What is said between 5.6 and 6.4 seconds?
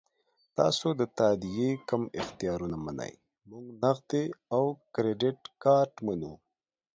کارت منو.